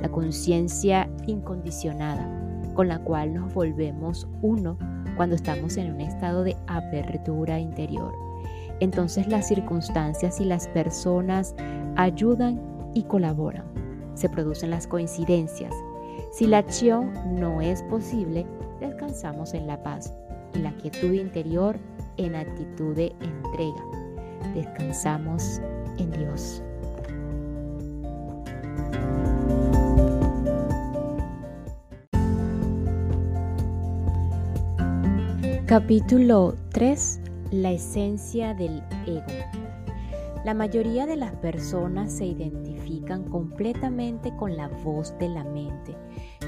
la 0.00 0.08
conciencia 0.08 1.10
incondicionada, 1.26 2.26
con 2.72 2.88
la 2.88 2.98
cual 3.00 3.34
nos 3.34 3.52
volvemos 3.52 4.26
uno 4.40 4.78
cuando 5.18 5.36
estamos 5.36 5.76
en 5.76 5.92
un 5.92 6.00
estado 6.00 6.44
de 6.44 6.56
apertura 6.66 7.58
interior 7.58 8.27
entonces 8.80 9.26
las 9.28 9.48
circunstancias 9.48 10.40
y 10.40 10.44
las 10.44 10.68
personas 10.68 11.54
ayudan 11.96 12.60
y 12.94 13.02
colaboran. 13.04 13.64
Se 14.14 14.28
producen 14.28 14.70
las 14.70 14.86
coincidencias. 14.86 15.74
Si 16.32 16.46
la 16.46 16.58
acción 16.58 17.12
no 17.38 17.60
es 17.60 17.82
posible, 17.84 18.46
descansamos 18.80 19.54
en 19.54 19.66
la 19.66 19.82
paz 19.82 20.12
y 20.54 20.58
la 20.58 20.72
quietud 20.76 21.12
interior 21.12 21.78
en 22.16 22.34
actitud 22.34 22.94
de 22.94 23.14
entrega. 23.20 23.84
Descansamos 24.54 25.60
en 25.98 26.10
Dios. 26.12 26.62
Capítulo 35.66 36.54
3 36.70 37.27
la 37.50 37.70
esencia 37.72 38.54
del 38.54 38.82
ego. 39.06 39.22
La 40.44 40.54
mayoría 40.54 41.06
de 41.06 41.16
las 41.16 41.32
personas 41.36 42.12
se 42.12 42.26
identifican 42.26 43.24
completamente 43.24 44.34
con 44.36 44.56
la 44.56 44.68
voz 44.68 45.14
de 45.18 45.28
la 45.28 45.44
mente, 45.44 45.96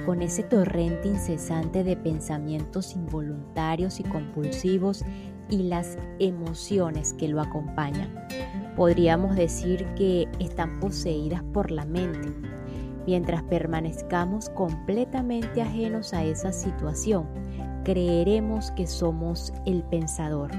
con 0.07 0.23
ese 0.23 0.43
torrente 0.43 1.09
incesante 1.09 1.85
de 1.85 1.97
pensamientos 1.97 2.95
involuntarios 2.95 3.99
y 3.99 4.05
compulsivos 4.05 5.05
y 5.49 5.65
las 5.65 5.99
emociones 6.19 7.15
que 7.15 7.29
lo 7.29 7.41
acompañan. 7.41 8.15
Podríamos 8.77 9.35
decir 9.37 9.87
que 9.97 10.29
están 10.39 10.81
poseídas 10.81 11.43
por 11.53 11.71
la 11.71 11.85
mente. 11.85 12.33
Mientras 13.07 13.43
permanezcamos 13.45 14.51
completamente 14.51 15.63
ajenos 15.63 16.15
a 16.15 16.25
esa 16.25 16.53
situación, 16.53 17.27
creeremos 17.85 18.71
que 18.73 18.87
somos 18.87 19.53
el 19.67 19.83
pensador 19.85 20.51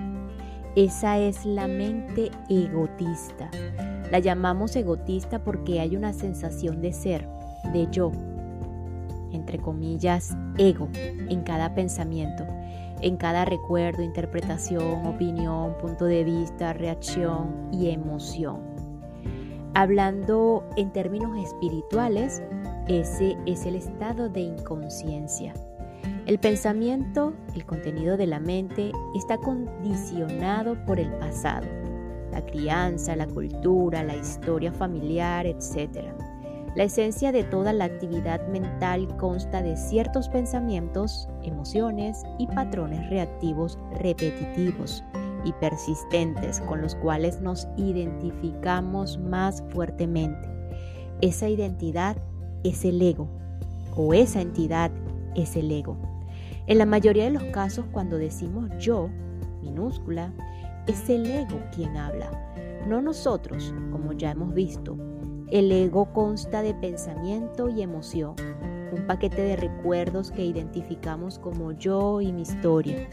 esa 0.76 1.18
es 1.18 1.46
la 1.46 1.68
mente 1.68 2.32
egotista. 2.48 3.52
La 4.10 4.20
llamamos 4.20 4.76
egotista 4.76 5.44
porque 5.44 5.82
hay 5.82 5.98
una 5.98 6.14
sensación 6.14 6.82
de 6.82 6.94
ser, 6.94 7.28
de 7.74 7.88
yo, 7.92 8.12
entre 9.32 9.60
comillas, 9.60 10.36
ego, 10.58 10.88
en 10.94 11.42
cada 11.42 11.76
pensamiento, 11.76 12.46
en 13.02 13.18
cada 13.18 13.44
recuerdo, 13.44 14.02
interpretación, 14.02 15.06
opinión, 15.06 15.76
punto 15.78 16.06
de 16.06 16.24
vista, 16.24 16.72
reacción 16.72 17.70
y 17.74 17.90
emoción. 17.90 18.62
Hablando 19.74 20.64
en 20.78 20.92
términos 20.92 21.38
espirituales, 21.38 22.42
ese 22.88 23.38
es 23.46 23.66
el 23.66 23.76
estado 23.76 24.30
de 24.30 24.42
inconsciencia 24.42 25.54
el 26.26 26.40
pensamiento, 26.40 27.34
el 27.56 27.66
contenido 27.66 28.16
de 28.16 28.28
la 28.28 28.40
mente, 28.40 28.92
está 29.16 29.38
condicionado 29.38 30.78
por 30.86 31.00
el 31.00 31.12
pasado, 31.14 31.68
la 32.32 32.46
crianza, 32.46 33.16
la 33.16 33.28
cultura, 33.28 34.04
la 34.04 34.16
historia 34.16 34.72
familiar, 34.72 35.46
etc. 35.46 36.14
La 36.76 36.84
esencia 36.84 37.34
de 37.34 37.44
toda 37.44 37.74
la 37.74 37.86
actividad 37.86 38.48
mental 38.48 39.08
consta 39.18 39.62
de 39.62 39.76
ciertos 39.76 40.30
pensamientos, 40.30 41.28
emociones 41.44 42.24
y 42.40 42.48
patrones 42.48 43.10
reactivos 43.10 43.78
repetitivos 44.00 45.04
y 45.44 45.52
persistentes 45.54 46.62
con 46.62 46.82
los 46.82 46.96
cuales 46.96 47.42
nos 47.42 47.68
identificamos 47.76 49.18
más 49.18 49.64
fuertemente. 49.70 50.48
Esa 51.20 51.50
identidad 51.50 52.16
es 52.64 52.86
el 52.86 53.02
ego 53.02 53.28
o 53.96 54.14
esa 54.14 54.40
entidad 54.40 54.92
es 55.36 55.56
el 55.56 55.72
ego. 55.72 55.98
En 56.68 56.78
la 56.78 56.86
mayoría 56.86 57.26
de 57.26 57.32
los 57.32 57.44
casos, 57.46 57.86
cuando 57.92 58.18
decimos 58.18 58.70
yo, 58.80 59.10
minúscula, 59.62 60.34
es 60.88 61.10
el 61.10 61.26
ego 61.26 61.60
quien 61.76 61.98
habla, 61.98 62.30
no 62.88 63.02
nosotros, 63.02 63.74
como 63.92 64.14
ya 64.14 64.32
hemos 64.32 64.54
visto. 64.54 64.98
El 65.50 65.72
ego 65.72 66.14
consta 66.14 66.62
de 66.62 66.74
pensamiento 66.74 67.70
y 67.70 67.82
emoción, 67.82 68.36
un 68.92 69.06
paquete 69.08 69.42
de 69.42 69.56
recuerdos 69.56 70.32
que 70.32 70.46
identificamos 70.46 71.40
como 71.40 71.72
yo 71.72 72.22
y 72.22 72.32
mi 72.32 72.42
historia. 72.42 73.08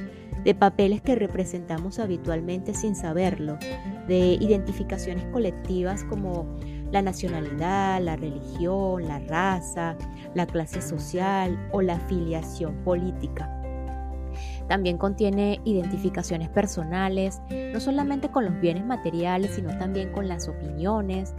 de 0.44 0.54
papeles 0.54 1.02
que 1.02 1.16
representamos 1.16 1.98
habitualmente 1.98 2.72
sin 2.72 2.94
saberlo, 2.94 3.59
de 4.07 4.38
identificaciones 4.40 5.24
colectivas 5.33 6.04
como 6.04 6.46
la 6.92 7.03
nacionalidad, 7.03 8.01
la 8.01 8.16
religión, 8.16 9.07
la 9.07 9.18
raza, 9.20 9.96
la 10.35 10.46
clase 10.46 10.81
social 10.83 11.59
o 11.72 11.83
la 11.83 11.94
afiliación 11.96 12.74
política. 12.85 13.55
También 14.68 14.98
contiene 14.98 15.61
identificaciones 15.64 16.48
personales, 16.51 17.40
no 17.72 17.81
solamente 17.81 18.29
con 18.29 18.44
los 18.44 18.61
bienes 18.61 18.85
materiales, 18.85 19.53
sino 19.55 19.77
también 19.79 20.12
con 20.12 20.29
las 20.29 20.46
opiniones, 20.46 21.35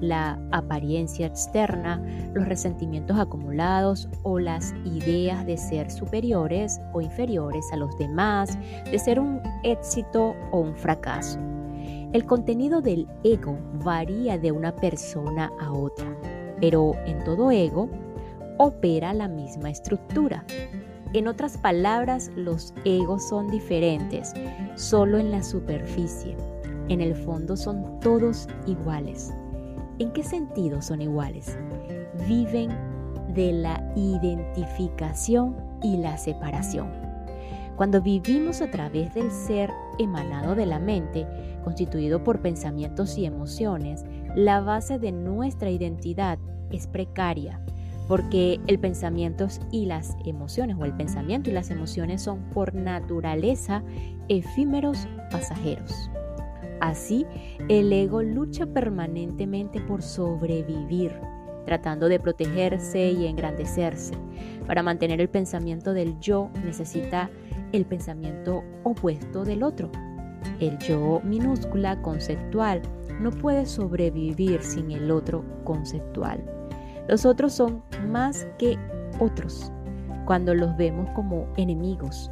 la 0.00 0.38
apariencia 0.52 1.26
externa, 1.26 2.02
los 2.34 2.46
resentimientos 2.46 3.18
acumulados 3.18 4.08
o 4.22 4.38
las 4.38 4.74
ideas 4.84 5.46
de 5.46 5.56
ser 5.56 5.90
superiores 5.90 6.80
o 6.92 7.00
inferiores 7.00 7.72
a 7.72 7.76
los 7.76 7.96
demás, 7.98 8.58
de 8.90 8.98
ser 8.98 9.18
un 9.18 9.40
éxito 9.62 10.36
o 10.50 10.60
un 10.60 10.76
fracaso. 10.76 11.38
El 12.14 12.26
contenido 12.26 12.80
del 12.80 13.08
ego 13.24 13.58
varía 13.84 14.38
de 14.38 14.52
una 14.52 14.72
persona 14.76 15.50
a 15.58 15.72
otra, 15.72 16.06
pero 16.60 16.92
en 17.06 17.24
todo 17.24 17.50
ego 17.50 17.88
opera 18.56 19.12
la 19.12 19.26
misma 19.26 19.70
estructura. 19.70 20.44
En 21.12 21.26
otras 21.26 21.58
palabras, 21.58 22.30
los 22.36 22.72
egos 22.84 23.28
son 23.28 23.50
diferentes, 23.50 24.32
solo 24.76 25.18
en 25.18 25.32
la 25.32 25.42
superficie. 25.42 26.36
En 26.88 27.00
el 27.00 27.16
fondo 27.16 27.56
son 27.56 27.98
todos 27.98 28.46
iguales. 28.68 29.34
¿En 29.98 30.12
qué 30.12 30.22
sentido 30.22 30.82
son 30.82 31.02
iguales? 31.02 31.58
Viven 32.28 32.70
de 33.34 33.54
la 33.54 33.92
identificación 33.96 35.56
y 35.82 35.96
la 35.96 36.16
separación. 36.16 36.92
Cuando 37.74 38.00
vivimos 38.00 38.62
a 38.62 38.70
través 38.70 39.12
del 39.14 39.32
ser 39.32 39.72
emanado 39.98 40.54
de 40.54 40.66
la 40.66 40.78
mente, 40.78 41.26
constituido 41.64 42.22
por 42.22 42.40
pensamientos 42.40 43.18
y 43.18 43.24
emociones, 43.24 44.04
la 44.36 44.60
base 44.60 44.98
de 44.98 45.10
nuestra 45.10 45.70
identidad 45.70 46.38
es 46.70 46.86
precaria, 46.86 47.60
porque 48.06 48.60
el 48.66 48.78
pensamiento 48.78 49.48
y 49.72 49.86
las 49.86 50.16
emociones, 50.24 50.76
o 50.78 50.84
el 50.84 50.92
pensamiento 50.92 51.50
y 51.50 51.54
las 51.54 51.70
emociones 51.70 52.22
son 52.22 52.40
por 52.50 52.74
naturaleza 52.74 53.82
efímeros 54.28 55.08
pasajeros. 55.30 56.10
Así, 56.80 57.24
el 57.68 57.92
ego 57.92 58.22
lucha 58.22 58.66
permanentemente 58.66 59.80
por 59.80 60.02
sobrevivir, 60.02 61.12
tratando 61.64 62.08
de 62.08 62.20
protegerse 62.20 63.10
y 63.10 63.26
engrandecerse. 63.26 64.12
Para 64.66 64.82
mantener 64.82 65.20
el 65.20 65.28
pensamiento 65.28 65.94
del 65.94 66.18
yo 66.20 66.50
necesita 66.64 67.30
el 67.72 67.86
pensamiento 67.86 68.62
opuesto 68.82 69.44
del 69.44 69.62
otro, 69.62 69.90
el 70.60 70.78
yo 70.78 71.20
minúscula 71.24 72.00
conceptual 72.02 72.82
no 73.20 73.30
puede 73.30 73.66
sobrevivir 73.66 74.62
sin 74.62 74.90
el 74.90 75.10
otro 75.10 75.44
conceptual. 75.64 76.44
Los 77.08 77.26
otros 77.26 77.52
son 77.52 77.82
más 78.08 78.46
que 78.58 78.78
otros 79.20 79.70
cuando 80.24 80.54
los 80.54 80.76
vemos 80.76 81.08
como 81.10 81.46
enemigos. 81.56 82.30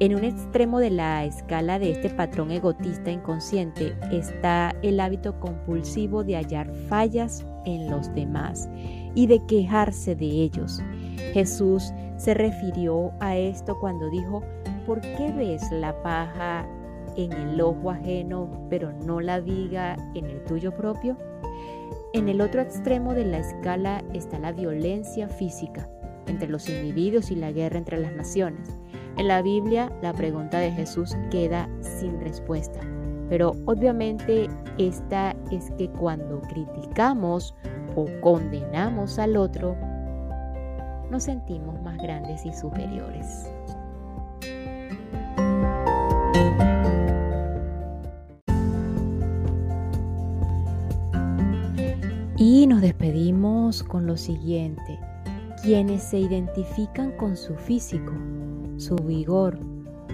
En 0.00 0.14
un 0.14 0.22
extremo 0.22 0.78
de 0.78 0.90
la 0.90 1.24
escala 1.24 1.78
de 1.80 1.90
este 1.90 2.10
patrón 2.10 2.52
egotista 2.52 3.10
inconsciente 3.10 3.96
está 4.12 4.72
el 4.82 5.00
hábito 5.00 5.38
compulsivo 5.40 6.22
de 6.22 6.36
hallar 6.36 6.72
fallas 6.88 7.44
en 7.64 7.90
los 7.90 8.12
demás 8.14 8.68
y 9.16 9.26
de 9.26 9.44
quejarse 9.46 10.14
de 10.14 10.26
ellos. 10.26 10.80
Jesús 11.32 11.92
se 12.16 12.34
refirió 12.34 13.12
a 13.18 13.36
esto 13.36 13.76
cuando 13.80 14.08
dijo, 14.10 14.42
¿por 14.86 15.00
qué 15.00 15.32
ves 15.36 15.62
la 15.72 16.00
paja 16.02 16.64
en 17.18 17.32
el 17.32 17.60
ojo 17.60 17.90
ajeno, 17.90 18.48
pero 18.70 18.92
no 18.92 19.20
la 19.20 19.40
viga 19.40 19.96
en 20.14 20.24
el 20.26 20.42
tuyo 20.44 20.72
propio? 20.72 21.16
En 22.12 22.28
el 22.28 22.40
otro 22.40 22.62
extremo 22.62 23.12
de 23.12 23.24
la 23.24 23.38
escala 23.38 24.04
está 24.14 24.38
la 24.38 24.52
violencia 24.52 25.28
física 25.28 25.90
entre 26.28 26.48
los 26.48 26.68
individuos 26.68 27.30
y 27.30 27.34
la 27.34 27.50
guerra 27.50 27.78
entre 27.78 27.98
las 27.98 28.12
naciones. 28.12 28.68
En 29.16 29.26
la 29.26 29.42
Biblia 29.42 29.92
la 30.00 30.12
pregunta 30.12 30.58
de 30.58 30.70
Jesús 30.70 31.16
queda 31.30 31.68
sin 31.80 32.20
respuesta, 32.20 32.80
pero 33.28 33.52
obviamente 33.66 34.48
esta 34.78 35.34
es 35.50 35.72
que 35.72 35.90
cuando 35.90 36.40
criticamos 36.42 37.54
o 37.96 38.06
condenamos 38.20 39.18
al 39.18 39.36
otro, 39.36 39.76
nos 41.10 41.24
sentimos 41.24 41.80
más 41.82 41.96
grandes 41.98 42.46
y 42.46 42.52
superiores. 42.52 43.50
Nos 52.68 52.82
despedimos 52.82 53.82
con 53.82 54.06
lo 54.06 54.18
siguiente. 54.18 55.00
Quienes 55.62 56.02
se 56.02 56.18
identifican 56.18 57.12
con 57.12 57.34
su 57.34 57.54
físico, 57.54 58.12
su 58.76 58.94
vigor 58.96 59.58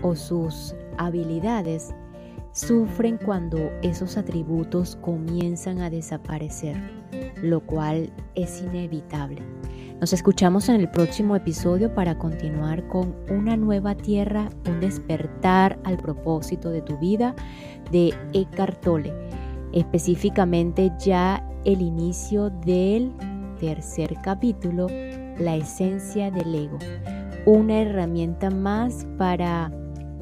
o 0.03 0.15
sus 0.15 0.75
habilidades 0.97 1.93
sufren 2.53 3.19
cuando 3.19 3.59
esos 3.83 4.17
atributos 4.17 4.97
comienzan 5.03 5.81
a 5.81 5.91
desaparecer, 5.91 6.77
lo 7.43 7.59
cual 7.59 8.13
es 8.37 8.63
inevitable. 8.63 9.43
Nos 10.01 10.13
escuchamos 10.13 10.69
en 10.69 10.77
el 10.77 10.89
próximo 10.89 11.35
episodio 11.35 11.93
para 11.93 12.19
continuar 12.19 12.87
con 12.87 13.17
una 13.31 13.57
nueva 13.57 13.97
tierra, 13.97 14.49
un 14.69 14.79
despertar 14.79 15.79
al 15.83 15.97
propósito 15.97 16.71
de 16.71 16.83
tu 16.83 16.99
vida 16.99 17.35
de 17.91 18.15
Eckhart 18.33 18.81
Tolle, 18.81 19.13
específicamente 19.75 20.93
ya 20.99 21.45
el 21.65 21.83
inicio 21.83 22.49
del 22.49 23.13
tercer 23.59 24.17
capítulo, 24.23 24.87
la 25.39 25.57
esencia 25.57 26.31
del 26.31 26.55
ego, 26.55 26.79
una 27.45 27.81
herramienta 27.81 28.51
más 28.51 29.05
para 29.19 29.73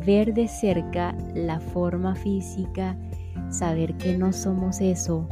ver 0.06 0.32
de 0.32 0.48
cerca 0.48 1.14
la 1.34 1.60
forma 1.60 2.14
física, 2.14 2.96
saber 3.50 3.94
que 3.98 4.16
no 4.16 4.32
somos 4.32 4.80
eso 4.80 5.28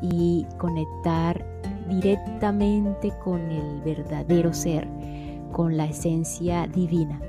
y 0.00 0.46
conectar 0.56 1.44
directamente 1.90 3.12
con 3.22 3.38
el 3.50 3.82
verdadero 3.82 4.54
ser, 4.54 4.88
con 5.52 5.76
la 5.76 5.86
esencia 5.86 6.66
divina. 6.66 7.20